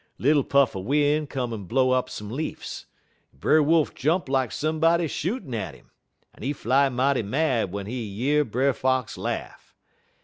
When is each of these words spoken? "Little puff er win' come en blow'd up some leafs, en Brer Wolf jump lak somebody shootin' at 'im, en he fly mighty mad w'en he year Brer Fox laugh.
"Little 0.17 0.43
puff 0.43 0.75
er 0.75 0.79
win' 0.79 1.27
come 1.27 1.53
en 1.53 1.65
blow'd 1.65 1.93
up 1.93 2.09
some 2.09 2.31
leafs, 2.31 2.87
en 3.31 3.37
Brer 3.39 3.61
Wolf 3.61 3.93
jump 3.93 4.27
lak 4.27 4.51
somebody 4.51 5.07
shootin' 5.07 5.53
at 5.53 5.75
'im, 5.75 5.91
en 6.35 6.41
he 6.41 6.53
fly 6.53 6.89
mighty 6.89 7.21
mad 7.21 7.67
w'en 7.67 7.85
he 7.85 8.01
year 8.03 8.43
Brer 8.43 8.73
Fox 8.73 9.15
laugh. 9.15 9.75